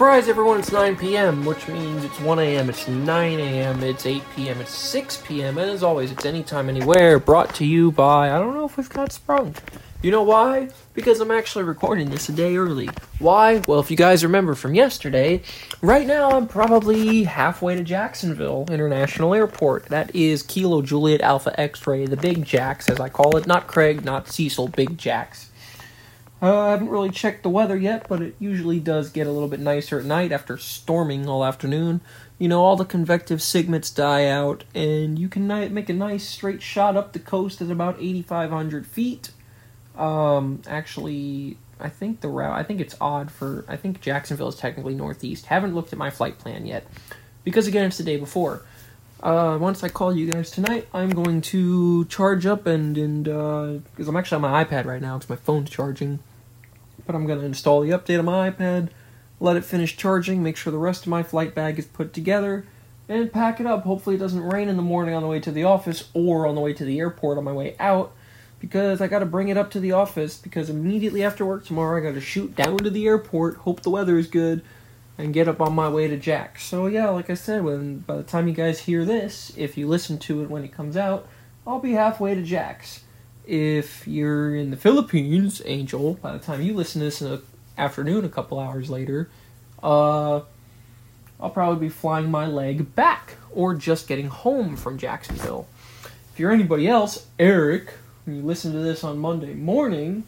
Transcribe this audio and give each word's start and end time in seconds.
Surprise, 0.00 0.28
everyone, 0.28 0.58
it's 0.58 0.72
9 0.72 0.96
p.m., 0.96 1.44
which 1.44 1.68
means 1.68 2.02
it's 2.04 2.18
1 2.20 2.38
a.m., 2.38 2.70
it's 2.70 2.88
9 2.88 3.38
a.m., 3.38 3.82
it's 3.82 4.06
8 4.06 4.22
p.m., 4.34 4.58
it's 4.62 4.74
6 4.74 5.22
p.m., 5.26 5.58
and 5.58 5.70
as 5.70 5.82
always, 5.82 6.10
it's 6.10 6.24
anytime, 6.24 6.70
anywhere, 6.70 7.18
brought 7.18 7.54
to 7.56 7.66
you 7.66 7.92
by, 7.92 8.34
I 8.34 8.38
don't 8.38 8.54
know 8.54 8.64
if 8.64 8.78
we've 8.78 8.88
got 8.88 9.12
sprung. 9.12 9.54
You 10.00 10.10
know 10.10 10.22
why? 10.22 10.70
Because 10.94 11.20
I'm 11.20 11.30
actually 11.30 11.64
recording 11.64 12.08
this 12.08 12.30
a 12.30 12.32
day 12.32 12.56
early. 12.56 12.88
Why? 13.18 13.60
Well, 13.68 13.78
if 13.78 13.90
you 13.90 13.96
guys 13.98 14.24
remember 14.24 14.54
from 14.54 14.74
yesterday, 14.74 15.42
right 15.82 16.06
now 16.06 16.30
I'm 16.30 16.48
probably 16.48 17.24
halfway 17.24 17.74
to 17.74 17.82
Jacksonville 17.82 18.64
International 18.70 19.34
Airport. 19.34 19.84
That 19.90 20.16
is 20.16 20.42
Kilo 20.42 20.80
Juliet 20.80 21.20
Alpha 21.20 21.60
X 21.60 21.86
ray, 21.86 22.06
the 22.06 22.16
Big 22.16 22.46
Jacks, 22.46 22.88
as 22.88 23.00
I 23.00 23.10
call 23.10 23.36
it. 23.36 23.46
Not 23.46 23.66
Craig, 23.66 24.02
not 24.02 24.28
Cecil, 24.28 24.68
Big 24.68 24.96
Jacks. 24.96 25.49
Uh, 26.42 26.58
I 26.58 26.70
haven't 26.70 26.88
really 26.88 27.10
checked 27.10 27.42
the 27.42 27.50
weather 27.50 27.76
yet, 27.76 28.08
but 28.08 28.22
it 28.22 28.34
usually 28.38 28.80
does 28.80 29.10
get 29.10 29.26
a 29.26 29.32
little 29.32 29.48
bit 29.48 29.60
nicer 29.60 29.98
at 29.98 30.06
night 30.06 30.32
after 30.32 30.56
storming 30.56 31.28
all 31.28 31.44
afternoon. 31.44 32.00
You 32.38 32.48
know, 32.48 32.62
all 32.62 32.76
the 32.76 32.86
convective 32.86 33.42
sigmets 33.42 33.90
die 33.90 34.26
out, 34.26 34.64
and 34.74 35.18
you 35.18 35.28
can 35.28 35.46
make 35.46 35.90
a 35.90 35.92
nice 35.92 36.26
straight 36.26 36.62
shot 36.62 36.96
up 36.96 37.12
the 37.12 37.18
coast 37.18 37.60
at 37.60 37.70
about 37.70 37.96
8,500 38.00 38.86
feet. 38.86 39.32
Um, 39.98 40.62
actually, 40.66 41.58
I 41.78 41.90
think 41.90 42.22
the 42.22 42.28
route, 42.28 42.58
I 42.58 42.62
think 42.62 42.80
it's 42.80 42.96
odd 43.02 43.30
for, 43.30 43.66
I 43.68 43.76
think 43.76 44.00
Jacksonville 44.00 44.48
is 44.48 44.56
technically 44.56 44.94
northeast. 44.94 45.46
Haven't 45.46 45.74
looked 45.74 45.92
at 45.92 45.98
my 45.98 46.08
flight 46.08 46.38
plan 46.38 46.64
yet, 46.64 46.86
because 47.44 47.66
again, 47.66 47.84
it's 47.88 47.98
the 47.98 48.04
day 48.04 48.16
before. 48.16 48.62
Uh, 49.22 49.58
once 49.60 49.84
I 49.84 49.90
call 49.90 50.16
you 50.16 50.32
guys 50.32 50.50
tonight, 50.50 50.88
I'm 50.94 51.10
going 51.10 51.42
to 51.42 52.06
charge 52.06 52.46
up 52.46 52.66
and, 52.66 52.96
and, 52.96 53.28
uh, 53.28 53.66
because 53.90 54.08
I'm 54.08 54.16
actually 54.16 54.36
on 54.36 54.50
my 54.50 54.64
iPad 54.64 54.86
right 54.86 55.02
now, 55.02 55.18
because 55.18 55.28
my 55.28 55.36
phone's 55.36 55.68
charging 55.68 56.20
but 57.10 57.16
I'm 57.16 57.26
going 57.26 57.40
to 57.40 57.44
install 57.44 57.80
the 57.80 57.90
update 57.90 58.20
on 58.20 58.26
my 58.26 58.48
iPad, 58.48 58.90
let 59.40 59.56
it 59.56 59.64
finish 59.64 59.96
charging, 59.96 60.44
make 60.44 60.56
sure 60.56 60.70
the 60.70 60.78
rest 60.78 61.02
of 61.02 61.08
my 61.08 61.24
flight 61.24 61.56
bag 61.56 61.76
is 61.76 61.84
put 61.84 62.12
together, 62.12 62.64
and 63.08 63.32
pack 63.32 63.58
it 63.58 63.66
up. 63.66 63.82
Hopefully, 63.82 64.14
it 64.14 64.20
doesn't 64.20 64.44
rain 64.44 64.68
in 64.68 64.76
the 64.76 64.82
morning 64.82 65.12
on 65.12 65.22
the 65.22 65.28
way 65.28 65.40
to 65.40 65.50
the 65.50 65.64
office 65.64 66.08
or 66.14 66.46
on 66.46 66.54
the 66.54 66.60
way 66.60 66.72
to 66.72 66.84
the 66.84 67.00
airport 67.00 67.36
on 67.36 67.42
my 67.42 67.52
way 67.52 67.74
out, 67.80 68.12
because 68.60 69.00
I 69.00 69.08
got 69.08 69.18
to 69.18 69.26
bring 69.26 69.48
it 69.48 69.56
up 69.56 69.72
to 69.72 69.80
the 69.80 69.90
office. 69.90 70.36
Because 70.36 70.70
immediately 70.70 71.24
after 71.24 71.44
work 71.44 71.66
tomorrow, 71.66 71.98
I 71.98 72.00
got 72.00 72.14
to 72.14 72.20
shoot 72.20 72.54
down 72.54 72.78
to 72.78 72.90
the 72.90 73.08
airport, 73.08 73.56
hope 73.56 73.80
the 73.80 73.90
weather 73.90 74.16
is 74.16 74.28
good, 74.28 74.62
and 75.18 75.34
get 75.34 75.48
up 75.48 75.60
on 75.60 75.74
my 75.74 75.88
way 75.88 76.06
to 76.06 76.16
Jack. 76.16 76.60
So 76.60 76.86
yeah, 76.86 77.08
like 77.08 77.28
I 77.28 77.34
said, 77.34 77.64
when 77.64 77.98
by 77.98 78.18
the 78.18 78.22
time 78.22 78.46
you 78.46 78.54
guys 78.54 78.78
hear 78.78 79.04
this, 79.04 79.52
if 79.56 79.76
you 79.76 79.88
listen 79.88 80.16
to 80.18 80.44
it 80.44 80.48
when 80.48 80.62
it 80.62 80.72
comes 80.72 80.96
out, 80.96 81.26
I'll 81.66 81.80
be 81.80 81.94
halfway 81.94 82.36
to 82.36 82.42
Jack's 82.44 83.02
if 83.50 84.06
you're 84.06 84.54
in 84.54 84.70
the 84.70 84.76
Philippines, 84.76 85.60
Angel, 85.64 86.14
by 86.14 86.32
the 86.32 86.38
time 86.38 86.62
you 86.62 86.72
listen 86.72 87.00
to 87.00 87.06
this 87.06 87.20
in 87.20 87.30
the 87.30 87.42
afternoon, 87.76 88.24
a 88.24 88.28
couple 88.28 88.60
hours 88.60 88.88
later, 88.88 89.28
uh, 89.82 90.42
I'll 91.40 91.50
probably 91.50 91.88
be 91.88 91.92
flying 91.92 92.30
my 92.30 92.46
leg 92.46 92.94
back 92.94 93.34
or 93.50 93.74
just 93.74 94.06
getting 94.06 94.28
home 94.28 94.76
from 94.76 94.98
Jacksonville. 94.98 95.66
If 96.32 96.38
you're 96.38 96.52
anybody 96.52 96.86
else, 96.86 97.26
Eric, 97.40 97.92
when 98.24 98.36
you 98.36 98.42
listen 98.42 98.72
to 98.72 98.78
this 98.78 99.02
on 99.02 99.18
Monday 99.18 99.54
morning, 99.54 100.22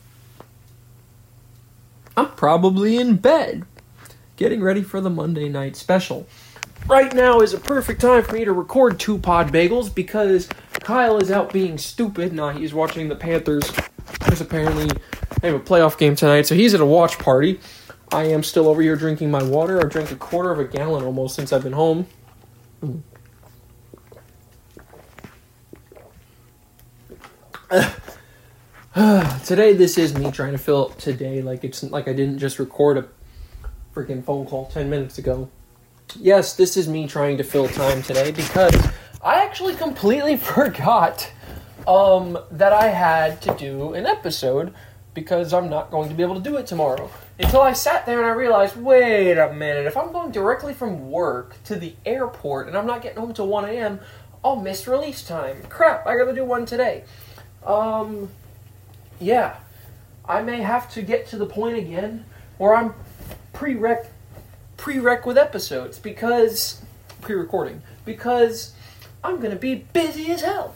I'm 2.17 2.33
probably 2.33 2.97
in 2.97 3.19
bed 3.19 3.65
getting 4.35 4.61
ready 4.61 4.83
for 4.83 5.01
the 5.01 5.11
Monday 5.11 5.49
night 5.49 5.77
special. 5.77 6.27
Right 6.87 7.15
now 7.15 7.41
is 7.41 7.55
a 7.55 7.59
perfect 7.59 8.01
time 8.01 8.25
for 8.25 8.33
me 8.35 8.45
to 8.45 8.53
record 8.53 8.99
two 8.99 9.17
pod 9.17 9.53
bagels 9.53 9.95
because 9.95 10.49
Kyle 10.81 11.19
is 11.19 11.31
out 11.31 11.53
being 11.53 11.79
stupid. 11.79 12.33
Nah, 12.33 12.53
he's 12.53 12.75
watching 12.75 13.09
the 13.09 13.15
Panthers 13.17 13.71
because 14.13 14.41
apparently 14.41 14.89
they 15.41 15.51
have 15.51 15.61
a 15.61 15.65
playoff 15.65 15.97
game 15.97 16.17
tonight, 16.17 16.43
so 16.43 16.55
he's 16.55 16.75
at 16.75 16.81
a 16.81 16.87
watch 16.87 17.19
party. 17.19 17.61
I 18.11 18.25
am 18.25 18.43
still 18.43 18.69
over 18.69 18.83
here 18.83 18.97
drinking 18.97 19.31
my 19.31 19.43
water. 19.43 19.81
I've 19.81 19.91
drank 19.91 20.11
a 20.11 20.17
quarter 20.17 20.51
of 20.51 20.59
a 20.59 20.65
gallon 20.65 21.05
almost 21.05 21.37
since 21.37 21.53
I've 21.53 21.63
been 21.63 21.73
home. 21.73 22.07
today, 29.45 29.73
this 29.73 29.97
is 29.97 30.15
me 30.15 30.31
trying 30.31 30.53
to 30.53 30.59
fill 30.59 30.87
up 30.87 30.99
today 30.99 31.41
like 31.41 31.65
it's 31.65 31.83
like 31.85 32.09
I 32.09 32.13
didn't 32.13 32.39
just 32.39 32.59
record 32.59 32.99
a 32.99 33.07
freaking 33.95 34.23
phone 34.23 34.47
call 34.47 34.67
10 34.67 34.91
minutes 34.91 35.17
ago. 35.17 35.49
Yes, 36.19 36.55
this 36.57 36.77
is 36.77 36.89
me 36.89 37.07
trying 37.07 37.39
to 37.39 37.45
fill 37.45 37.69
time 37.69 38.03
today 38.03 38.33
because 38.33 38.75
I 39.23 39.43
actually 39.45 39.75
completely 39.75 40.37
forgot 40.55 41.31
um, 41.87 42.39
that 42.51 42.73
I 42.73 42.89
had 42.89 43.41
to 43.43 43.55
do 43.57 43.95
an 43.95 44.07
episode 44.07 44.75
because 45.15 45.53
I'm 45.53 45.69
not 45.69 45.91
going 45.91 46.09
to 46.09 46.15
be 46.15 46.23
able 46.23 46.35
to 46.35 46.41
do 46.41 46.57
it 46.57 46.67
tomorrow. 46.67 47.11
Until 47.39 47.61
I 47.61 47.73
sat 47.73 48.07
there 48.07 48.19
and 48.19 48.27
I 48.27 48.33
realized, 48.33 48.77
wait 48.77 49.39
a 49.39 49.53
minute, 49.53 49.87
if 49.87 49.97
I'm 49.97 50.13
going 50.13 50.33
directly 50.33 50.75
from 50.75 51.11
work 51.11 51.57
to 51.65 51.77
the 51.77 51.95
airport 52.05 52.69
and 52.69 52.77
I'm 52.77 52.87
not 52.87 53.03
getting 53.03 53.19
home 53.19 53.31
until 53.31 53.47
1 53.47 53.65
a.m., 53.67 54.01
I'll 54.45 54.57
miss 54.57 54.87
release 54.87 55.23
time. 55.27 55.63
Crap, 55.69 56.07
I 56.07 56.17
gotta 56.17 56.35
do 56.35 56.45
one 56.45 56.67
today. 56.67 57.05
Um, 57.65 58.29
yeah. 59.21 59.57
I 60.25 60.43
may 60.43 60.61
have 60.61 60.91
to 60.93 61.03
get 61.03 61.27
to 61.29 61.37
the 61.37 61.47
point 61.47 61.77
again 61.79 62.25
where 62.59 62.75
I'm 62.75 62.95
prereq 63.55 64.07
prereq 64.83 65.25
with 65.25 65.39
episodes 65.39 65.97
because 65.97 66.83
pre-recording 67.21 67.81
because 68.05 68.73
I'm 69.23 69.39
gonna 69.39 69.55
be 69.55 69.77
busy 69.77 70.33
as 70.33 70.41
hell. 70.43 70.75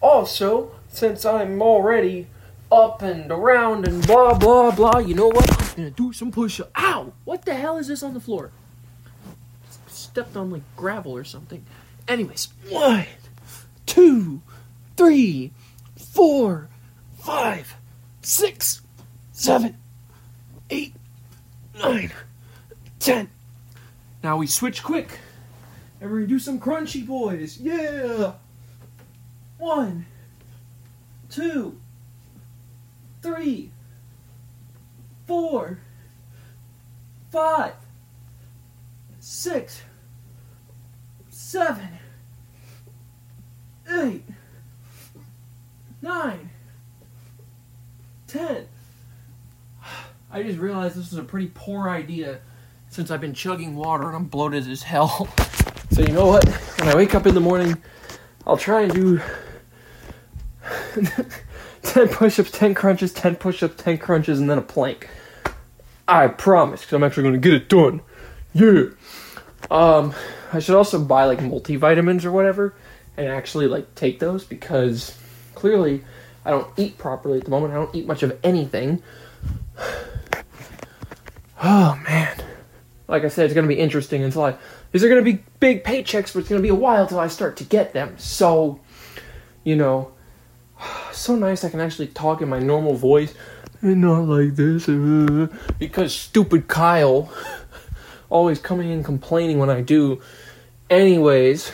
Also, 0.00 0.70
since 0.88 1.24
I'm 1.24 1.60
already 1.60 2.28
up 2.70 3.02
and 3.02 3.32
around 3.32 3.88
and 3.88 4.06
blah 4.06 4.34
blah 4.34 4.70
blah, 4.70 4.98
you 4.98 5.14
know 5.14 5.26
what? 5.26 5.50
I'm 5.50 5.76
gonna 5.76 5.90
do 5.90 6.12
some 6.12 6.30
push-ups. 6.30 6.70
Ow! 6.78 7.12
What 7.24 7.44
the 7.44 7.56
hell 7.56 7.76
is 7.76 7.88
this 7.88 8.04
on 8.04 8.14
the 8.14 8.20
floor? 8.20 8.52
Stepped 9.88 10.36
on 10.36 10.52
like 10.52 10.62
gravel 10.76 11.16
or 11.16 11.24
something. 11.24 11.66
Anyways, 12.06 12.50
one, 12.68 13.06
two, 13.84 14.42
three, 14.96 15.50
four, 15.96 16.68
five, 17.18 17.74
six, 18.22 18.80
seven, 19.32 19.76
eight, 20.70 20.94
nine, 21.76 22.12
ten. 23.04 23.28
Now 24.22 24.38
we 24.38 24.46
switch 24.46 24.82
quick. 24.82 25.18
And 26.00 26.10
we're 26.10 26.18
gonna 26.18 26.28
do 26.28 26.38
some 26.38 26.58
crunchy 26.58 27.06
boys. 27.06 27.58
Yeah! 27.58 28.32
One, 29.58 30.06
two, 31.30 31.78
three, 33.22 33.70
four, 35.26 35.78
five, 37.30 37.74
six, 39.20 39.82
seven, 41.28 41.88
eight, 43.90 44.24
nine, 46.02 46.50
ten. 48.26 48.66
I 50.30 50.42
just 50.42 50.58
realized 50.58 50.96
this 50.96 51.10
was 51.10 51.18
a 51.18 51.24
pretty 51.24 51.50
poor 51.54 51.88
idea 51.88 52.40
since 52.94 53.10
I've 53.10 53.20
been 53.20 53.34
chugging 53.34 53.74
water 53.74 54.06
and 54.06 54.14
I'm 54.14 54.26
bloated 54.26 54.68
as 54.68 54.84
hell. 54.84 55.28
So 55.90 56.00
you 56.00 56.12
know 56.12 56.26
what? 56.26 56.44
When 56.80 56.88
I 56.88 56.96
wake 56.96 57.14
up 57.14 57.24
in 57.24 57.34
the 57.34 57.40
morning, 57.40 57.80
I'll 58.48 58.56
try 58.56 58.80
and 58.80 58.92
do 58.92 59.20
10 61.82 62.08
push-ups, 62.08 62.50
10 62.50 62.74
crunches, 62.74 63.12
10 63.12 63.36
push-ups, 63.36 63.80
10 63.80 63.98
crunches, 63.98 64.40
and 64.40 64.50
then 64.50 64.58
a 64.58 64.62
plank. 64.62 65.08
I 66.08 66.26
promise, 66.26 66.80
because 66.80 66.94
I'm 66.94 67.04
actually 67.04 67.24
going 67.24 67.34
to 67.34 67.38
get 67.40 67.54
it 67.54 67.68
done. 67.68 68.00
Yeah. 68.54 68.86
Um, 69.70 70.14
I 70.52 70.58
should 70.58 70.74
also 70.74 70.98
buy 70.98 71.26
like 71.26 71.38
multivitamins 71.38 72.24
or 72.24 72.32
whatever, 72.32 72.74
and 73.16 73.28
actually 73.28 73.68
like 73.68 73.94
take 73.94 74.18
those 74.18 74.42
because 74.42 75.16
clearly 75.54 76.02
I 76.44 76.50
don't 76.50 76.66
eat 76.76 76.98
properly 76.98 77.38
at 77.38 77.44
the 77.44 77.50
moment. 77.50 77.72
I 77.72 77.76
don't 77.76 77.94
eat 77.94 78.06
much 78.06 78.24
of 78.24 78.36
anything. 78.42 79.00
Oh 81.66 81.98
man. 82.04 82.33
Like 83.06 83.24
I 83.24 83.28
said, 83.28 83.44
it's 83.44 83.54
going 83.54 83.68
to 83.68 83.74
be 83.74 83.80
interesting 83.80 84.22
until 84.22 84.44
I 84.44 84.56
these 84.92 85.04
are 85.04 85.08
going 85.08 85.22
to 85.24 85.32
be 85.32 85.44
big 85.60 85.84
paychecks, 85.84 86.32
but 86.32 86.40
it's 86.40 86.48
going 86.48 86.60
to 86.60 86.62
be 86.62 86.68
a 86.68 86.74
while 86.74 87.06
till 87.06 87.20
I 87.20 87.28
start 87.28 87.56
to 87.58 87.64
get 87.64 87.92
them. 87.92 88.14
So, 88.16 88.80
you 89.62 89.76
know, 89.76 90.12
so 91.12 91.36
nice 91.36 91.64
I 91.64 91.70
can 91.70 91.80
actually 91.80 92.08
talk 92.08 92.40
in 92.40 92.48
my 92.48 92.58
normal 92.58 92.94
voice 92.94 93.34
and 93.82 94.00
not 94.00 94.26
like 94.26 94.56
this. 94.56 94.88
Uh, 94.88 95.48
because 95.78 96.14
stupid 96.14 96.68
Kyle 96.68 97.30
always 98.30 98.58
coming 98.58 98.90
in 98.90 99.04
complaining 99.04 99.58
when 99.58 99.70
I 99.70 99.80
do. 99.80 100.20
Anyways, 100.90 101.72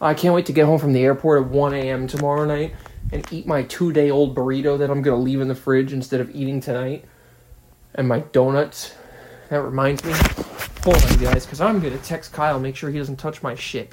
I 0.00 0.14
can't 0.14 0.34
wait 0.34 0.46
to 0.46 0.52
get 0.52 0.66
home 0.66 0.78
from 0.78 0.92
the 0.92 1.04
airport 1.04 1.44
at 1.44 1.50
1 1.50 1.74
a.m. 1.74 2.06
tomorrow 2.06 2.44
night 2.44 2.74
and 3.12 3.30
eat 3.32 3.46
my 3.46 3.62
two 3.64 3.92
day 3.92 4.10
old 4.10 4.34
burrito 4.34 4.78
that 4.78 4.90
I'm 4.90 5.02
going 5.02 5.16
to 5.16 5.22
leave 5.22 5.40
in 5.40 5.48
the 5.48 5.54
fridge 5.54 5.92
instead 5.92 6.20
of 6.20 6.34
eating 6.34 6.60
tonight. 6.60 7.04
And 7.94 8.08
my 8.08 8.20
donuts. 8.20 8.94
That 9.52 9.60
reminds 9.60 10.02
me. 10.02 10.14
Hold 10.82 11.04
on, 11.04 11.18
guys, 11.18 11.44
because 11.44 11.60
I'm 11.60 11.78
going 11.78 11.92
to 11.92 12.02
text 12.02 12.32
Kyle, 12.32 12.58
make 12.58 12.74
sure 12.74 12.88
he 12.88 12.96
doesn't 12.96 13.18
touch 13.18 13.42
my 13.42 13.54
shit. 13.54 13.90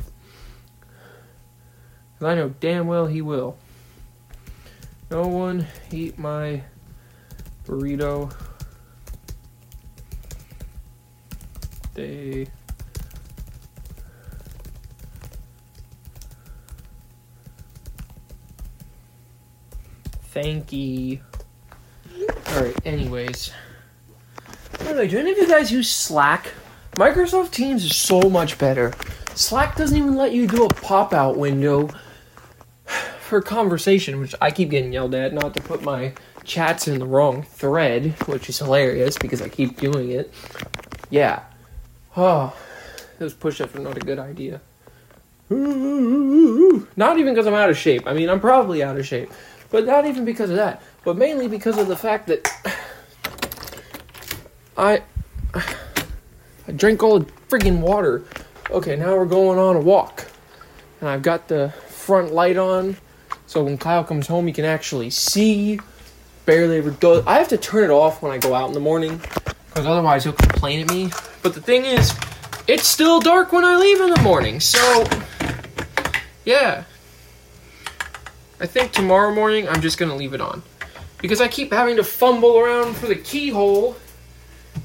Because 2.14 2.32
I 2.32 2.36
know 2.36 2.56
damn 2.62 2.88
well 2.88 3.08
he 3.08 3.22
will. 3.22 3.58
No 5.12 5.28
one 5.28 5.68
eat 5.92 6.18
my 6.18 6.64
burrito. 7.66 8.34
birthday. 11.94 12.48
Thank 20.32 20.72
you. 20.72 21.20
Alright, 22.48 22.78
anyways. 22.86 23.52
By 24.90 24.94
the 24.94 25.02
way, 25.02 25.08
do 25.08 25.20
any 25.20 25.32
of 25.34 25.38
you 25.38 25.48
guys 25.48 25.72
use 25.72 25.88
Slack? 25.88 26.52
Microsoft 26.94 27.52
Teams 27.52 27.86
is 27.86 27.96
so 27.96 28.22
much 28.22 28.58
better. 28.58 28.92
Slack 29.36 29.76
doesn't 29.76 29.96
even 29.96 30.16
let 30.16 30.32
you 30.32 30.48
do 30.48 30.66
a 30.66 30.68
pop 30.68 31.14
out 31.14 31.38
window 31.38 31.92
for 33.20 33.40
conversation, 33.40 34.20
which 34.20 34.34
I 34.42 34.50
keep 34.50 34.72
getting 34.72 34.92
yelled 34.92 35.14
at, 35.14 35.32
not 35.32 35.54
to 35.54 35.62
put 35.62 35.84
my 35.84 36.14
chats 36.44 36.88
in 36.88 36.98
the 36.98 37.06
wrong 37.06 37.44
thread, 37.44 38.16
which 38.26 38.50
is 38.50 38.58
hilarious 38.58 39.16
because 39.16 39.44
I 39.44 39.48
keep 39.48 39.80
doing 39.80 40.10
it. 40.10 40.34
Yeah. 41.12 41.44
Oh, 42.18 42.58
those 43.20 43.36
push 43.36 43.62
ups 43.62 43.76
are 43.76 43.82
not 43.82 43.96
a 43.96 44.00
good 44.00 44.18
idea. 44.18 44.60
Not 45.52 47.20
even 47.20 47.36
because 47.36 47.46
I'm 47.46 47.54
out 47.54 47.70
of 47.70 47.78
shape. 47.78 48.08
I 48.08 48.14
mean, 48.14 48.28
I'm 48.28 48.40
probably 48.40 48.82
out 48.82 48.98
of 48.98 49.06
shape. 49.06 49.32
But 49.70 49.86
not 49.86 50.08
even 50.08 50.26
because 50.26 50.50
of 50.50 50.56
that. 50.56 50.82
But 51.04 51.16
mainly 51.16 51.48
because 51.48 51.78
of 51.78 51.88
the 51.88 51.96
fact 51.96 52.26
that 52.26 52.50
I 54.80 55.02
I 55.54 56.72
drank 56.72 57.04
all 57.04 57.20
the 57.20 57.26
friggin' 57.50 57.82
water. 57.82 58.24
Okay, 58.72 58.96
now 58.96 59.18
we're 59.18 59.26
going 59.26 59.60
on 59.60 59.76
a 59.76 59.82
walk. 59.82 60.26
And 61.02 61.10
I've 61.10 61.22
got 61.22 61.50
the 61.50 61.74
front 61.88 62.34
light 62.34 62.56
on. 62.56 62.96
So 63.46 63.64
when 63.64 63.78
Kyle 63.78 64.06
comes 64.06 64.28
home, 64.28 64.48
he 64.48 64.54
can 64.54 64.64
actually 64.64 65.10
see. 65.10 65.82
Barely 66.46 66.78
ever 66.78 66.92
does. 66.92 67.26
I 67.28 67.40
have 67.40 67.50
to 67.50 67.58
turn 67.58 67.84
it 67.84 67.90
off 67.90 68.22
when 68.22 68.32
I 68.32 68.38
go 68.38 68.56
out 68.56 68.70
in 68.70 68.74
the 68.74 68.80
morning. 68.80 69.18
Because 69.68 69.86
otherwise 69.86 70.24
he'll 70.24 70.34
complain 70.34 70.80
at 70.82 70.88
me. 70.88 71.12
But 71.44 71.56
the 71.56 71.62
thing 71.62 71.84
is, 71.84 72.14
it's 72.68 72.88
still 72.88 73.20
dark 73.20 73.52
when 73.52 73.66
I 73.66 73.76
leave 73.76 74.00
in 74.00 74.12
the 74.12 74.22
morning. 74.22 74.62
So, 74.62 75.06
yeah. 76.46 76.86
I 78.62 78.66
think 78.66 78.94
tomorrow 78.94 79.34
morning 79.34 79.68
I'm 79.68 79.82
just 79.82 79.98
to 80.10 80.16
leave 80.16 80.34
it 80.34 80.42
on. 80.42 80.64
Because 81.18 81.42
I 81.42 81.50
keep 81.50 81.74
having 81.74 81.98
to 81.98 82.04
fumble 82.04 82.58
around 82.58 82.96
for 82.96 83.08
the 83.08 83.16
keyhole. 83.16 83.98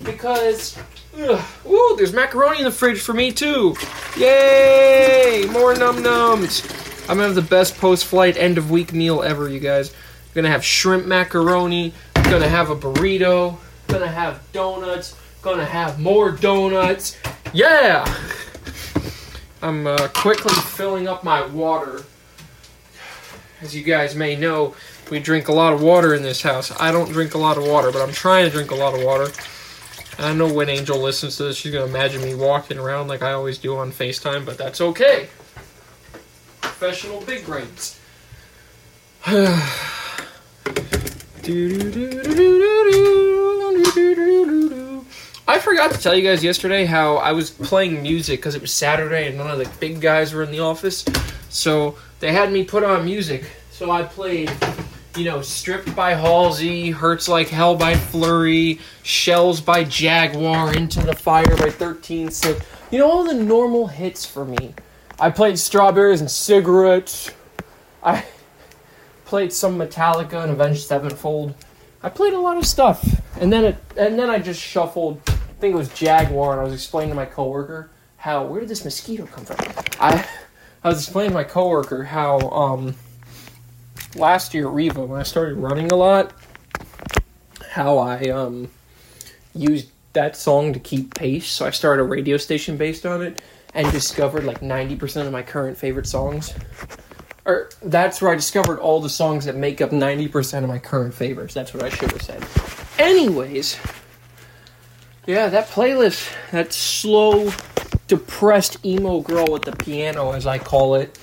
Because, 0.05 0.79
ugh, 1.19 1.43
ooh, 1.67 1.95
there's 1.97 2.13
macaroni 2.13 2.59
in 2.59 2.65
the 2.65 2.71
fridge 2.71 3.01
for 3.01 3.15
me 3.15 3.33
too. 3.33 3.75
Yay! 4.17 5.47
More 5.51 5.75
num 5.75 5.97
nums. 5.97 6.71
I'm 7.09 7.17
gonna 7.17 7.29
have 7.29 7.35
the 7.35 7.43
best 7.43 7.79
post 7.79 8.05
flight 8.05 8.37
end 8.37 8.59
of 8.59 8.71
week 8.71 8.93
meal 8.93 9.23
ever, 9.23 9.49
you 9.49 9.61
guys. 9.61 9.91
I'm 9.91 10.35
gonna 10.35 10.51
have 10.51 10.65
shrimp 10.65 11.07
macaroni. 11.07 11.93
I'm 12.17 12.31
gonna 12.31 12.49
have 12.49 12.71
a 12.71 12.77
burrito. 12.77 13.53
I'm 13.89 13.93
Gonna 13.95 14.07
have 14.09 14.41
donuts. 14.53 15.15
I'm 15.15 15.43
Gonna 15.43 15.65
have 15.65 15.99
more 16.01 16.31
donuts. 16.33 17.19
Yeah! 17.53 18.05
I'm 19.63 19.87
uh, 19.87 20.09
quickly 20.09 20.53
filling 20.53 21.09
up 21.09 21.25
my 21.25 21.47
water. 21.47 22.05
As 23.63 23.75
you 23.75 23.83
guys 23.83 24.15
may 24.15 24.37
know, 24.37 24.75
we 25.11 25.21
drink 25.21 25.49
a 25.49 25.53
lot 25.53 25.73
of 25.73 25.81
water 25.81 26.15
in 26.15 26.23
this 26.23 26.43
house. 26.43 26.71
I 26.81 26.93
don't 26.93 27.11
drink 27.11 27.35
a 27.35 27.39
lot 27.39 27.57
of 27.57 27.67
water, 27.67 27.91
but 27.91 28.03
I'm 28.03 28.13
trying 28.13 28.45
to 28.45 28.51
drink 28.51 28.71
a 28.71 28.75
lot 28.75 28.95
of 28.95 29.03
water. 29.03 29.31
I 30.19 30.33
know 30.33 30.53
when 30.53 30.69
Angel 30.69 30.99
listens 30.99 31.37
to 31.37 31.45
this, 31.45 31.57
she's 31.57 31.73
gonna 31.73 31.87
imagine 31.87 32.23
me 32.23 32.35
walking 32.35 32.79
around 32.79 33.09
like 33.09 33.23
I 33.23 33.33
always 33.33 33.59
do 33.59 33.77
on 33.77 33.93
FaceTime, 33.93 34.47
but 34.47 34.59
that's 34.59 34.81
okay. 34.81 35.29
Professional 36.61 37.21
big 37.23 37.45
brains. 37.45 37.99
I 45.47 45.59
forgot 45.59 45.93
to 45.93 45.99
tell 46.01 46.15
you 46.15 46.23
guys 46.23 46.43
yesterday 46.43 46.87
how 46.87 47.17
I 47.17 47.33
was 47.33 47.51
playing 47.51 48.03
music 48.03 48.41
because 48.41 48.55
it 48.55 48.63
was 48.63 48.73
Saturday 48.73 49.29
and 49.29 49.37
none 49.37 49.51
of 49.51 49.59
the 49.59 49.69
big 49.79 50.01
guys 50.01 50.33
were 50.33 50.43
in 50.43 50.51
the 50.51 50.61
office. 50.61 51.05
So 51.51 51.99
they 52.21 52.33
had 52.33 52.51
me 52.51 52.65
put 52.65 52.83
on 52.83 53.05
music. 53.05 53.45
So 53.71 53.91
I 53.91 54.05
played, 54.05 54.51
you 55.17 55.25
know, 55.25 55.43
Stripped 55.43 55.95
by 55.95 56.15
Halsey, 56.15 56.91
Hurts 56.91 57.29
Like 57.29 57.49
Hell 57.49 57.77
by 57.77 57.95
Fleurie, 57.95 58.81
Shells 59.03 59.61
by 59.61 59.85
Jaguar, 59.85 60.75
Into 60.75 61.01
the 61.01 61.15
Fire 61.15 61.57
by 61.57 61.71
13 61.71 62.31
Sip. 62.31 62.63
You 62.91 62.99
know, 62.99 63.11
all 63.11 63.25
the 63.25 63.35
normal 63.35 63.87
hits 63.87 64.27
for 64.27 64.45
me. 64.45 64.75
I 65.19 65.31
played 65.31 65.59
Strawberries 65.59 66.21
and 66.21 66.31
Cigarettes. 66.31 67.31
I 68.03 68.25
played 69.25 69.53
some 69.53 69.79
Metallica 69.79 70.43
and 70.43 70.53
Avenged 70.53 70.87
Sevenfold. 70.87 71.55
I 72.03 72.09
played 72.09 72.33
a 72.33 72.39
lot 72.39 72.57
of 72.57 72.67
stuff, 72.67 73.03
and 73.41 73.53
then 73.53 73.65
it, 73.65 73.77
and 73.97 74.19
then 74.19 74.29
I 74.29 74.39
just 74.39 74.61
shuffled. 74.61 75.23
I 75.29 75.33
think 75.61 75.75
it 75.75 75.79
was 75.79 75.89
Jaguar, 75.91 76.53
and 76.53 76.61
I 76.61 76.65
was 76.65 76.75
explaining 76.75 77.11
to 77.11 77.17
my 77.17 77.25
coworker 77.25 77.91
how 78.17 78.43
where 78.45 78.61
did 78.61 78.71
this 78.71 78.85
mosquito 78.85 79.27
come 79.27 79.45
from? 79.45 79.57
I 80.01 80.27
I 80.83 80.89
was 80.89 81.03
explaining 81.03 81.33
to 81.33 81.35
my 81.35 81.45
coworker 81.45 82.05
how 82.05 82.39
um 82.51 82.95
last 84.17 84.55
year 84.55 84.67
at 84.67 84.97
when 84.97 85.21
I 85.21 85.23
started 85.23 85.57
running 85.57 85.91
a 85.91 85.97
lot, 85.97 86.33
how 87.71 87.99
I 87.99 88.29
um 88.29 88.71
used 89.55 89.89
that 90.13 90.37
song 90.37 90.73
to 90.73 90.79
keep 90.79 91.15
pace. 91.15 91.49
So 91.49 91.67
I 91.67 91.71
started 91.71 92.03
a 92.03 92.07
radio 92.07 92.37
station 92.37 92.77
based 92.77 93.05
on 93.05 93.23
it 93.23 93.43
and 93.75 93.91
discovered 93.91 94.45
like 94.45 94.61
90% 94.61 95.27
of 95.27 95.33
my 95.33 95.43
current 95.43 95.77
favorite 95.77 96.07
songs. 96.07 96.55
Or 97.45 97.69
that's 97.83 98.23
where 98.23 98.33
I 98.33 98.37
discovered 98.37 98.79
all 98.79 99.01
the 99.01 99.11
songs 99.11 99.45
that 99.45 99.57
make 99.57 99.81
up 99.81 99.91
90% 99.91 100.63
of 100.63 100.69
my 100.69 100.79
current 100.79 101.13
favorites. 101.13 101.53
That's 101.53 101.75
what 101.75 101.83
I 101.83 101.91
should 101.91 102.13
have 102.13 102.23
said. 102.23 102.43
Anyways, 102.99 103.79
yeah, 105.27 105.49
that 105.49 105.69
playlist, 105.69 106.33
that 106.53 106.73
slow, 106.73 107.51
depressed 108.07 108.85
emo 108.87 109.21
girl 109.21 109.47
with 109.51 109.63
the 109.63 109.73
piano, 109.73 110.31
as 110.31 110.47
I 110.47 110.59
call 110.59 110.95
it, 110.95 111.19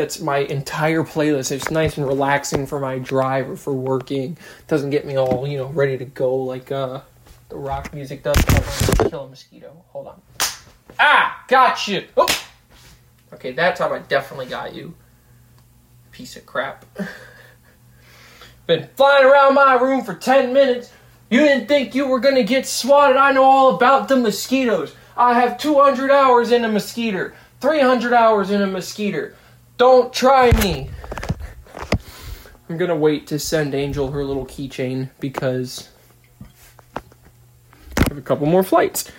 that's 0.00 0.18
my 0.18 0.38
entire 0.38 1.02
playlist. 1.02 1.52
It's 1.52 1.70
nice 1.70 1.98
and 1.98 2.06
relaxing 2.06 2.66
for 2.66 2.80
my 2.80 2.98
drive 2.98 3.50
or 3.50 3.56
for 3.56 3.74
working. 3.74 4.32
It 4.32 4.66
Doesn't 4.66 4.88
get 4.88 5.04
me 5.04 5.16
all, 5.16 5.46
you 5.46 5.58
know, 5.58 5.66
ready 5.66 5.98
to 5.98 6.06
go 6.06 6.34
like 6.36 6.72
uh, 6.72 7.02
the 7.50 7.56
rock 7.56 7.92
music 7.92 8.22
does. 8.22 8.42
Hold 8.48 9.00
on, 9.00 9.10
kill 9.10 9.24
a 9.24 9.28
mosquito. 9.28 9.84
Hold 9.88 10.06
on. 10.08 10.22
Ah, 10.98 11.44
got 11.48 11.86
you. 11.86 12.06
Oh. 12.16 12.26
Okay, 13.34 13.52
that 13.52 13.76
time 13.76 13.92
I 13.92 13.98
definitely 13.98 14.46
got 14.46 14.74
you. 14.74 14.94
Piece 16.12 16.34
of 16.36 16.46
crap. 16.46 16.86
Been 18.66 18.88
flying 18.96 19.26
around 19.26 19.54
my 19.54 19.74
room 19.74 20.02
for 20.02 20.14
10 20.14 20.54
minutes. 20.54 20.90
You 21.28 21.40
didn't 21.40 21.68
think 21.68 21.94
you 21.94 22.06
were 22.06 22.20
gonna 22.20 22.42
get 22.42 22.66
swatted. 22.66 23.18
I 23.18 23.32
know 23.32 23.44
all 23.44 23.76
about 23.76 24.08
the 24.08 24.16
mosquitoes. 24.16 24.94
I 25.14 25.34
have 25.34 25.58
200 25.58 26.10
hours 26.10 26.52
in 26.52 26.64
a 26.64 26.68
mosquito, 26.68 27.32
300 27.60 28.14
hours 28.14 28.50
in 28.50 28.62
a 28.62 28.66
mosquito. 28.66 29.32
Don't 29.80 30.12
try 30.12 30.52
me. 30.60 30.90
I'm 32.68 32.76
gonna 32.76 32.94
wait 32.94 33.26
to 33.28 33.38
send 33.38 33.74
Angel 33.74 34.10
her 34.10 34.22
little 34.22 34.44
keychain 34.44 35.08
because 35.20 35.88
I 37.96 38.02
have 38.08 38.18
a 38.18 38.20
couple 38.20 38.46
more 38.46 38.62
flights. 38.62 39.10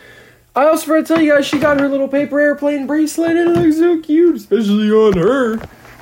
I 0.56 0.68
also 0.68 0.86
forgot 0.86 1.08
to 1.08 1.14
tell 1.16 1.22
you 1.24 1.32
guys 1.32 1.48
she 1.48 1.58
got 1.58 1.80
her 1.80 1.90
little 1.90 2.08
paper 2.08 2.40
airplane 2.40 2.86
bracelet 2.86 3.32
and 3.38 3.58
it 3.58 3.60
looks 3.60 3.78
so 3.78 4.02
cute, 4.02 4.36
especially 4.36 4.92
on 4.92 5.18
her. 5.18 5.60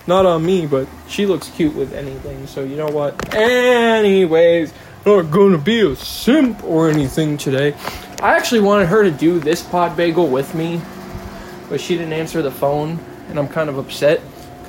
Not 0.07 0.25
on 0.25 0.45
me, 0.45 0.67
but 0.67 0.89
she 1.07 1.25
looks 1.25 1.47
cute 1.51 1.73
with 1.73 1.93
anything, 1.93 2.45
so 2.45 2.61
you 2.65 2.75
know 2.75 2.89
what? 2.89 3.33
Anyways, 3.33 4.73
not 5.05 5.31
gonna 5.31 5.57
be 5.57 5.89
a 5.89 5.95
simp 5.95 6.61
or 6.65 6.89
anything 6.89 7.37
today. 7.37 7.77
I 8.21 8.35
actually 8.35 8.59
wanted 8.59 8.87
her 8.87 9.03
to 9.03 9.11
do 9.11 9.39
this 9.39 9.63
pod 9.63 9.95
bagel 9.95 10.27
with 10.27 10.53
me, 10.53 10.81
but 11.69 11.79
she 11.79 11.95
didn't 11.95 12.11
answer 12.11 12.41
the 12.41 12.51
phone, 12.51 12.99
and 13.29 13.39
I'm 13.39 13.47
kind 13.47 13.69
of 13.69 13.77
upset 13.77 14.19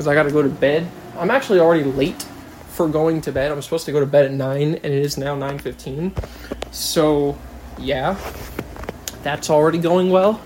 because 0.00 0.08
I 0.08 0.14
gotta 0.14 0.30
go 0.30 0.40
to 0.40 0.48
bed. 0.48 0.90
I'm 1.18 1.30
actually 1.30 1.60
already 1.60 1.84
late 1.84 2.22
for 2.70 2.88
going 2.88 3.20
to 3.20 3.32
bed. 3.32 3.52
I'm 3.52 3.60
supposed 3.60 3.84
to 3.84 3.92
go 3.92 4.00
to 4.00 4.06
bed 4.06 4.24
at 4.24 4.32
9, 4.32 4.62
and 4.62 4.76
it 4.76 4.84
is 4.84 5.18
now 5.18 5.36
9.15. 5.36 6.72
So, 6.72 7.36
yeah 7.78 8.16
that's 9.22 9.50
already 9.50 9.78
going 9.78 10.10
well. 10.10 10.40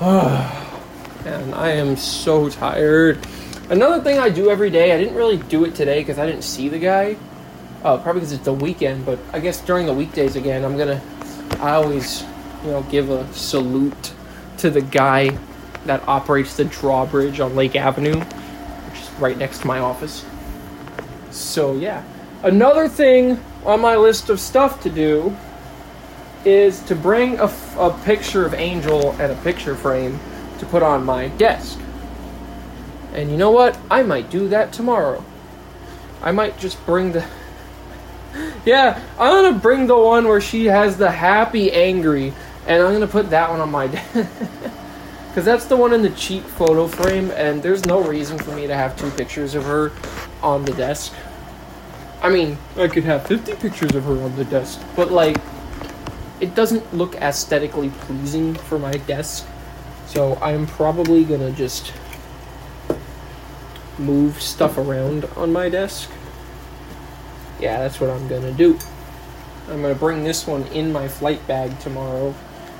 and 0.00 1.54
I 1.54 1.70
am 1.70 1.96
so 1.96 2.48
tired. 2.48 3.18
Another 3.70 4.02
thing 4.02 4.18
I 4.18 4.28
do 4.28 4.50
every 4.50 4.70
day, 4.70 4.92
I 4.92 4.98
didn't 4.98 5.14
really 5.14 5.38
do 5.38 5.64
it 5.64 5.74
today 5.74 6.00
because 6.00 6.18
I 6.18 6.26
didn't 6.26 6.44
see 6.44 6.68
the 6.68 6.78
guy. 6.78 7.16
Uh, 7.82 7.98
probably 7.98 8.20
because 8.20 8.32
it's 8.32 8.44
the 8.44 8.52
weekend, 8.52 9.04
but 9.04 9.18
I 9.32 9.40
guess 9.40 9.60
during 9.60 9.86
the 9.86 9.92
weekdays 9.92 10.36
again, 10.36 10.64
I'm 10.64 10.76
gonna. 10.78 11.02
I 11.60 11.72
always, 11.72 12.22
you 12.64 12.70
know, 12.70 12.82
give 12.84 13.10
a 13.10 13.30
salute 13.34 14.12
to 14.58 14.70
the 14.70 14.80
guy 14.80 15.36
that 15.86 16.06
operates 16.08 16.56
the 16.56 16.64
drawbridge 16.64 17.40
on 17.40 17.54
Lake 17.54 17.76
Avenue, 17.76 18.20
which 18.20 19.00
is 19.00 19.10
right 19.18 19.36
next 19.36 19.60
to 19.60 19.66
my 19.66 19.78
office. 19.78 20.24
So, 21.30 21.74
yeah. 21.74 22.02
Another 22.42 22.88
thing 22.88 23.40
on 23.64 23.80
my 23.80 23.96
list 23.96 24.28
of 24.28 24.38
stuff 24.38 24.82
to 24.82 24.90
do 24.90 25.36
is 26.44 26.80
to 26.82 26.94
bring 26.94 27.38
a, 27.38 27.50
a 27.78 27.98
picture 28.04 28.44
of 28.44 28.54
Angel 28.54 29.12
and 29.12 29.32
a 29.32 29.36
picture 29.36 29.74
frame 29.74 30.20
to 30.58 30.66
put 30.66 30.82
on 30.82 31.04
my 31.04 31.28
desk. 31.28 31.78
And 33.12 33.30
you 33.30 33.36
know 33.36 33.50
what? 33.50 33.78
I 33.90 34.02
might 34.02 34.30
do 34.30 34.48
that 34.48 34.72
tomorrow. 34.72 35.24
I 36.22 36.32
might 36.32 36.58
just 36.58 36.84
bring 36.86 37.12
the. 37.12 37.24
Yeah, 38.64 39.00
I'm 39.16 39.44
gonna 39.44 39.58
bring 39.58 39.86
the 39.86 39.96
one 39.96 40.26
where 40.26 40.40
she 40.40 40.64
has 40.64 40.96
the 40.96 41.10
happy, 41.10 41.70
angry, 41.70 42.32
and 42.66 42.82
I'm 42.82 42.92
gonna 42.92 43.06
put 43.06 43.30
that 43.30 43.48
one 43.50 43.60
on 43.60 43.70
my 43.70 43.86
desk. 43.88 44.28
Because 45.34 45.46
that's 45.46 45.64
the 45.64 45.74
one 45.74 45.92
in 45.92 46.00
the 46.00 46.10
cheap 46.10 46.44
photo 46.44 46.86
frame, 46.86 47.32
and 47.32 47.60
there's 47.60 47.84
no 47.86 48.00
reason 48.00 48.38
for 48.38 48.52
me 48.52 48.68
to 48.68 48.74
have 48.76 48.96
two 48.96 49.10
pictures 49.10 49.56
of 49.56 49.64
her 49.64 49.90
on 50.44 50.64
the 50.64 50.72
desk. 50.74 51.12
I 52.22 52.28
mean, 52.30 52.56
I 52.76 52.86
could 52.86 53.02
have 53.02 53.26
50 53.26 53.56
pictures 53.56 53.96
of 53.96 54.04
her 54.04 54.22
on 54.22 54.36
the 54.36 54.44
desk, 54.44 54.80
but 54.94 55.10
like, 55.10 55.36
it 56.38 56.54
doesn't 56.54 56.94
look 56.94 57.16
aesthetically 57.16 57.90
pleasing 58.02 58.54
for 58.54 58.78
my 58.78 58.92
desk. 58.92 59.44
So 60.06 60.36
I'm 60.36 60.68
probably 60.68 61.24
gonna 61.24 61.50
just 61.50 61.92
move 63.98 64.40
stuff 64.40 64.78
around 64.78 65.24
on 65.34 65.52
my 65.52 65.68
desk. 65.68 66.08
Yeah, 67.58 67.80
that's 67.80 68.00
what 68.00 68.08
I'm 68.08 68.28
gonna 68.28 68.52
do. 68.52 68.78
I'm 69.68 69.82
gonna 69.82 69.96
bring 69.96 70.22
this 70.22 70.46
one 70.46 70.62
in 70.68 70.92
my 70.92 71.08
flight 71.08 71.44
bag 71.48 71.76
tomorrow, 71.80 72.36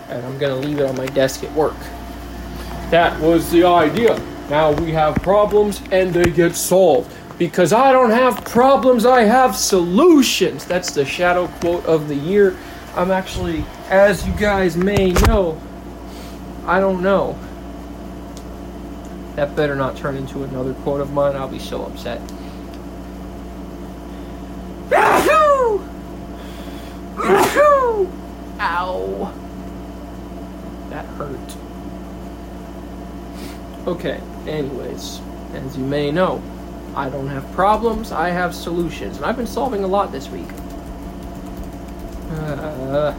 and 0.08 0.25
I'm 0.25 0.38
gonna 0.38 0.54
leave 0.54 0.78
it 0.78 0.87
on 0.87 0.96
my 0.96 1.06
desk 1.06 1.42
at 1.42 1.52
work. 1.52 1.75
That 2.95 3.19
was 3.19 3.51
the 3.51 3.65
idea. 3.65 4.17
Now 4.49 4.71
we 4.71 4.93
have 4.93 5.17
problems 5.17 5.83
and 5.91 6.15
they 6.15 6.31
get 6.31 6.55
solved. 6.55 7.13
Because 7.41 7.73
I 7.73 7.91
don't 7.91 8.13
have 8.13 8.45
problems, 8.45 9.05
I 9.05 9.23
have 9.23 9.57
solutions. 9.57 10.65
That's 10.65 10.93
the 10.93 11.05
shadow 11.05 11.49
quote 11.49 11.85
of 11.87 12.07
the 12.07 12.15
year. 12.15 12.57
I'm 12.95 13.11
actually, 13.11 13.65
as 13.89 14.25
you 14.25 14.33
guys 14.35 14.77
may 14.77 15.11
know, 15.27 15.61
I 16.67 16.79
don't 16.79 17.03
know. 17.03 17.37
That 19.35 19.57
better 19.57 19.75
not 19.75 19.97
turn 19.97 20.17
into 20.17 20.45
another 20.45 20.75
quote 20.75 21.01
of 21.01 21.13
mine. 21.13 21.35
I'll 21.35 21.49
be 21.49 21.59
so 21.59 21.85
upset. 21.87 22.21
Ow. 28.61 29.35
That 30.91 31.05
hurt. 31.07 31.57
Okay, 33.87 34.19
anyways, 34.47 35.21
as 35.53 35.76
you 35.76 35.85
may 35.85 36.11
know, 36.11 36.43
I 36.97 37.11
don't 37.11 37.29
have 37.29 37.50
problems, 37.53 38.12
I 38.12 38.31
have 38.31 38.55
solutions, 38.55 39.19
and 39.19 39.26
I've 39.26 39.37
been 39.37 39.47
solving 39.47 39.85
a 39.85 39.87
lot 39.87 40.11
this 40.11 40.31
week. 40.31 40.49
Uh, 42.31 43.14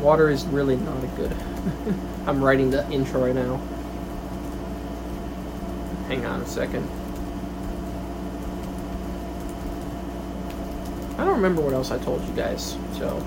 water 0.00 0.30
is 0.30 0.46
really 0.46 0.76
not 0.76 1.04
a 1.04 1.06
good. 1.08 1.36
I'm 2.26 2.42
writing 2.42 2.70
the 2.70 2.90
intro 2.90 3.26
right 3.26 3.34
now. 3.34 3.56
Hang 6.08 6.24
on 6.24 6.40
a 6.40 6.46
second. 6.46 6.88
I 11.18 11.24
don't 11.24 11.36
remember 11.36 11.60
what 11.60 11.74
else 11.74 11.90
I 11.90 11.98
told 11.98 12.26
you 12.26 12.32
guys, 12.32 12.78
so. 12.94 13.22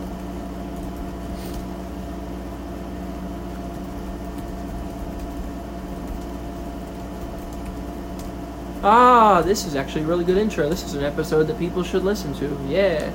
Ah, 8.90 9.42
this 9.42 9.66
is 9.66 9.76
actually 9.76 10.04
a 10.04 10.08
really 10.08 10.24
good 10.24 10.38
intro. 10.38 10.70
This 10.70 10.86
is 10.86 10.94
an 10.94 11.04
episode 11.04 11.44
that 11.48 11.60
people 11.60 11.84
should 11.84 12.06
listen 12.06 12.34
to. 12.36 12.58
Yeah. 12.70 13.10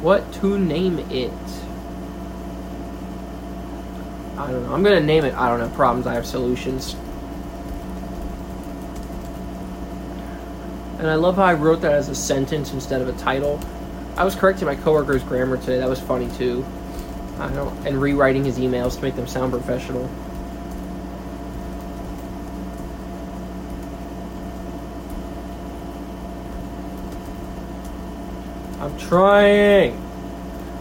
What 0.00 0.32
to 0.34 0.56
name 0.56 1.00
it? 1.10 1.32
I 4.38 4.52
don't 4.52 4.64
know. 4.64 4.72
I'm 4.72 4.84
gonna 4.84 5.00
name 5.00 5.24
it, 5.24 5.34
I 5.34 5.48
don't 5.48 5.58
know, 5.58 5.68
problems, 5.74 6.06
I 6.06 6.14
have 6.14 6.24
solutions. 6.24 6.94
And 11.00 11.08
I 11.08 11.16
love 11.16 11.34
how 11.34 11.42
I 11.42 11.54
wrote 11.54 11.80
that 11.80 11.94
as 11.94 12.08
a 12.08 12.14
sentence 12.14 12.72
instead 12.72 13.02
of 13.02 13.08
a 13.08 13.12
title. 13.14 13.58
I 14.16 14.22
was 14.22 14.36
correcting 14.36 14.66
my 14.66 14.76
coworker's 14.76 15.24
grammar 15.24 15.56
today. 15.56 15.78
That 15.78 15.88
was 15.88 15.98
funny 15.98 16.28
too. 16.36 16.64
I 17.40 17.48
don't 17.48 17.84
and 17.84 18.00
rewriting 18.00 18.44
his 18.44 18.60
emails 18.60 18.94
to 18.94 19.02
make 19.02 19.16
them 19.16 19.26
sound 19.26 19.50
professional. 19.50 20.08
I'm 28.86 28.95
trying. 29.08 30.02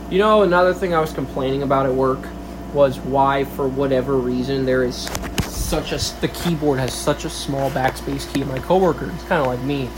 You 0.10 0.20
know, 0.20 0.44
another 0.44 0.74
thing 0.74 0.94
I 0.94 1.00
was 1.00 1.12
complaining 1.12 1.64
about 1.64 1.86
at 1.86 1.94
work 1.94 2.28
was 2.74 3.00
why, 3.00 3.46
for 3.46 3.68
whatever 3.68 4.18
reason, 4.18 4.66
there 4.66 4.84
is 4.84 5.10
such 5.44 5.92
a 5.92 5.98
the 6.22 6.28
keyboard 6.28 6.80
has 6.80 6.94
such 6.94 7.26
a 7.26 7.30
small 7.30 7.72
backspace 7.72 8.32
key. 8.34 8.44
My 8.44 8.60
coworker, 8.60 9.10
he's 9.10 9.24
kind 9.24 9.42
of 9.42 9.48
like 9.48 9.62
me. 9.62 9.90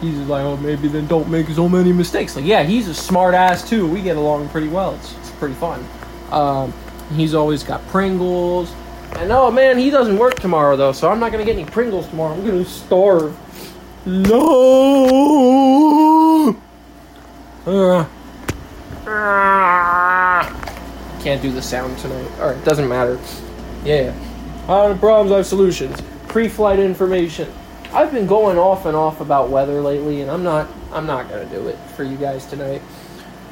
He's 0.00 0.16
like, 0.18 0.42
oh, 0.44 0.56
maybe 0.56 0.88
then 0.88 1.06
don't 1.06 1.28
make 1.30 1.46
so 1.48 1.68
many 1.68 1.92
mistakes. 1.92 2.34
Like, 2.34 2.44
yeah, 2.44 2.64
he's 2.64 2.88
a 2.88 2.94
smart 2.94 3.34
ass 3.34 3.68
too. 3.68 3.86
We 3.86 4.02
get 4.02 4.16
along 4.16 4.48
pretty 4.48 4.66
well. 4.68 4.96
It's, 4.96 5.14
it's 5.18 5.30
pretty 5.32 5.54
fun. 5.54 5.86
Um, 6.32 6.72
he's 7.14 7.34
always 7.34 7.62
got 7.62 7.86
Pringles. 7.88 8.74
And 9.16 9.30
oh 9.30 9.50
man, 9.50 9.78
he 9.78 9.90
doesn't 9.90 10.16
work 10.18 10.40
tomorrow 10.40 10.76
though, 10.76 10.92
so 10.92 11.10
I'm 11.10 11.20
not 11.20 11.30
gonna 11.32 11.44
get 11.44 11.56
any 11.56 11.66
Pringles 11.66 12.08
tomorrow. 12.08 12.34
I'm 12.34 12.44
gonna 12.44 12.64
starve. 12.64 13.36
No. 14.06 15.52
Uh, 17.64 18.04
can't 21.20 21.40
do 21.40 21.52
the 21.52 21.62
sound 21.62 21.96
tonight. 21.98 22.28
Alright, 22.40 22.64
doesn't 22.64 22.88
matter. 22.88 23.18
Yeah. 23.84 24.12
I 24.68 24.84
have 24.84 24.98
problems, 24.98 25.32
I 25.32 25.36
have 25.38 25.46
solutions. 25.46 26.00
Pre 26.26 26.48
flight 26.48 26.78
information. 26.78 27.52
I've 27.92 28.10
been 28.10 28.26
going 28.26 28.58
off 28.58 28.86
and 28.86 28.96
off 28.96 29.20
about 29.20 29.50
weather 29.50 29.80
lately, 29.80 30.22
and 30.22 30.30
I'm 30.30 30.42
not 30.42 30.68
I'm 30.92 31.06
not 31.06 31.28
gonna 31.28 31.46
do 31.46 31.68
it 31.68 31.76
for 31.94 32.04
you 32.04 32.16
guys 32.16 32.46
tonight. 32.46 32.82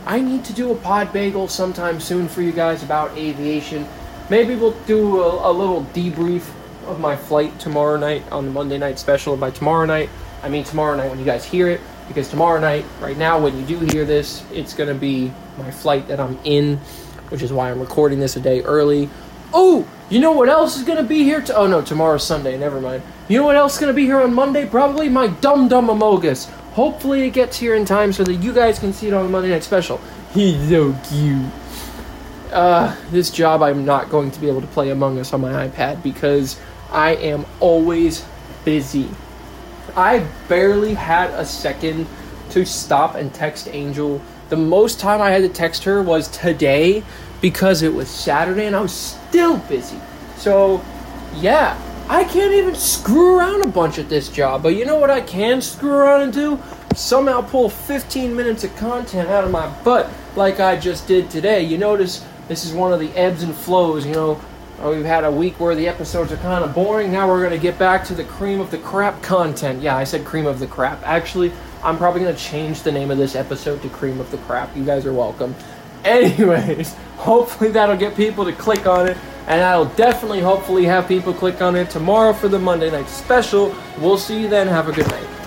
I 0.07 0.21
need 0.21 0.45
to 0.47 0.53
do 0.55 0.73
a 0.73 0.75
pod 0.75 1.13
bagel 1.13 1.47
sometime 1.47 2.01
soon 2.01 2.27
for 2.27 2.43
you 2.43 2.53
guys 2.53 2.83
about 2.83 3.17
aviation. 3.17 3.87
Maybe 4.31 4.57
we'll 4.57 4.79
do 4.87 5.21
a, 5.21 5.51
a 5.51 5.53
little 5.53 5.85
debrief 5.93 6.51
of 6.87 6.99
my 7.01 7.17
flight 7.17 7.59
tomorrow 7.61 7.97
night 7.99 8.23
on 8.33 8.47
the 8.47 8.51
Monday 8.51 8.79
night 8.79 8.99
special. 8.99 9.37
By 9.37 9.51
tomorrow 9.51 9.85
night, 9.85 10.09
I 10.43 10.49
mean 10.49 10.65
tomorrow 10.65 10.97
night 10.97 11.11
when 11.11 11.19
you 11.19 11.25
guys 11.25 11.45
hear 11.45 11.69
it, 11.69 11.81
because 12.11 12.29
tomorrow 12.29 12.59
night, 12.59 12.85
right 13.01 13.17
now, 13.17 13.39
when 13.39 13.57
you 13.57 13.65
do 13.65 13.79
hear 13.93 14.05
this, 14.05 14.43
it's 14.53 14.75
gonna 14.75 14.95
be 14.95 15.33
my 15.57 15.71
flight 15.71 16.09
that 16.09 16.19
I'm 16.19 16.37
in, 16.43 16.79
which 17.29 17.41
is 17.41 17.53
why 17.53 17.71
I'm 17.71 17.79
recording 17.79 18.19
this 18.19 18.35
a 18.35 18.41
day 18.41 18.63
early. 18.63 19.09
Oh, 19.55 19.87
you 20.09 20.19
know 20.19 20.33
what 20.33 20.49
else 20.49 20.77
is 20.77 20.83
gonna 20.83 21.05
be 21.05 21.23
here? 21.23 21.41
To- 21.41 21.57
oh 21.57 21.69
no, 21.69 21.83
tomorrow's 21.83 22.27
Sunday. 22.27 22.59
Never 22.59 22.81
mind. 22.81 23.05
You 23.29 23.39
know 23.39 23.45
what 23.45 23.55
else 23.55 23.75
is 23.75 23.79
gonna 23.79 23.93
be 23.93 24.07
here 24.07 24.21
on 24.21 24.35
Monday? 24.35 24.67
Probably 24.67 25.09
my 25.09 25.29
Dum 25.29 25.69
Dum 25.69 25.87
Amogus. 25.87 26.49
Hopefully 26.73 27.29
it 27.29 27.31
gets 27.31 27.57
here 27.57 27.77
in 27.77 27.85
time 27.85 28.13
so 28.13 28.25
that 28.25 28.35
you 28.35 28.53
guys 28.53 28.81
can 28.81 28.93
see 28.93 29.07
it 29.07 29.15
on 29.15 29.25
the 29.27 29.31
Monday 29.31 29.51
night 29.51 29.63
special. 29.63 30.01
He's 30.35 30.69
so 30.69 30.93
cute. 31.09 31.47
Uh, 32.53 32.97
this 33.13 33.31
job 33.31 33.63
I'm 33.63 33.85
not 33.85 34.11
going 34.11 34.33
to 34.33 34.41
be 34.41 34.49
able 34.49 34.63
to 34.63 34.67
play 34.67 34.91
Among 34.91 35.17
Us 35.21 35.33
on 35.33 35.41
my 35.43 35.69
iPad 35.69 36.03
because 36.03 36.59
I 36.91 37.11
am 37.15 37.47
always 37.61 38.25
busy. 38.65 39.09
I 39.97 40.27
barely 40.49 40.95
had 40.95 41.31
a 41.31 41.45
second 41.45 42.07
to 42.51 42.65
stop 42.65 43.15
and 43.15 43.33
text 43.33 43.69
Angel. 43.69 44.21
The 44.49 44.57
most 44.57 44.99
time 44.99 45.21
I 45.21 45.31
had 45.31 45.43
to 45.43 45.49
text 45.49 45.85
her 45.85 46.03
was 46.03 46.29
today 46.29 47.03
because 47.41 47.83
it 47.83 47.95
was 47.95 48.09
Saturday 48.09 48.67
and 48.67 48.77
I 48.77 48.81
was 48.81 48.93
still 48.93 49.59
busy. 49.59 49.99
So, 50.37 50.85
yeah, 51.37 51.81
I 52.09 52.25
can't 52.25 52.53
even 52.53 52.75
screw 52.75 53.39
around 53.39 53.65
a 53.65 53.69
bunch 53.69 53.99
at 53.99 54.09
this 54.09 54.29
job. 54.29 54.63
But 54.63 54.75
you 54.75 54.85
know 54.85 54.97
what 54.97 55.11
I 55.11 55.21
can 55.21 55.63
screw 55.63 55.93
around 55.93 56.23
and 56.23 56.33
do? 56.33 56.59
Somehow 56.95 57.41
pull 57.43 57.69
15 57.69 58.35
minutes 58.35 58.65
of 58.65 58.75
content 58.77 59.29
out 59.29 59.45
of 59.45 59.51
my 59.51 59.69
butt 59.85 60.11
like 60.35 60.59
I 60.59 60.77
just 60.77 61.07
did 61.07 61.31
today. 61.31 61.63
You 61.63 61.79
notice 61.79 62.25
this 62.49 62.65
is 62.65 62.73
one 62.73 62.93
of 62.93 62.99
the 62.99 63.11
ebbs 63.17 63.45
and 63.45 63.55
flows, 63.55 64.05
you 64.05 64.13
know. 64.13 64.41
Uh, 64.83 64.91
We've 64.91 65.05
had 65.05 65.25
a 65.25 65.31
week 65.31 65.61
where 65.61 65.75
the 65.75 65.87
episodes 65.87 66.33
are 66.33 66.37
kind 66.39 66.65
of 66.65 66.75
boring. 66.75 67.13
Now 67.13 67.29
we're 67.29 67.41
going 67.41 67.59
to 67.59 67.63
get 67.63 67.79
back 67.79 68.05
to 68.07 68.15
the 68.15 68.25
cream 68.25 68.61
of 68.61 68.71
the 68.71 68.79
crap 68.79 69.23
content. 69.23 69.83
Yeah, 69.83 69.97
I 69.97 70.05
said 70.05 70.25
cream 70.25 70.47
of 70.47 70.59
the 70.59 70.67
crap. 70.67 71.03
Actually, 71.05 71.53
I'm 71.83 71.99
probably 71.99 72.23
going 72.23 72.35
to 72.35 72.41
change 72.41 72.83
the 72.83 72.93
name 72.93 73.11
of 73.11 73.19
this 73.19 73.35
episode 73.35 73.83
to 73.83 73.89
cream 73.91 74.21
of 74.21 74.31
the 74.31 74.39
crap. 74.39 74.75
You 74.77 74.85
guys 74.85 75.05
are 75.07 75.13
welcome. 75.13 75.55
Anyways, 76.05 76.95
hopefully 77.17 77.71
that'll 77.71 77.97
get 77.97 78.17
people 78.17 78.45
to 78.45 78.53
click 78.53 78.87
on 78.87 79.07
it. 79.07 79.19
And 79.47 79.63
I'll 79.63 79.87
definitely, 79.97 80.41
hopefully, 80.41 80.85
have 80.85 81.09
people 81.09 81.35
click 81.35 81.61
on 81.61 81.75
it 81.77 81.91
tomorrow 81.91 82.33
for 82.33 82.49
the 82.49 82.59
Monday 82.59 82.91
night 82.91 83.09
special. 83.09 83.75
We'll 83.99 84.19
see 84.19 84.41
you 84.41 84.49
then. 84.49 84.69
Have 84.69 84.89
a 84.89 84.93
good 84.93 85.09
night. 85.09 85.40